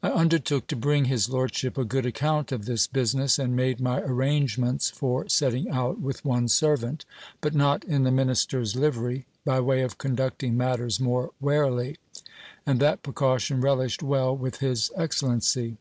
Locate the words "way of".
9.58-9.98